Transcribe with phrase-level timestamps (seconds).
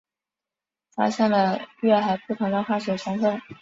[0.95, 3.39] 发现了与月海不同的化学成分。